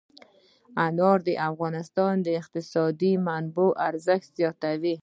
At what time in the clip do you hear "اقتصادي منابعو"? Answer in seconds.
2.41-3.77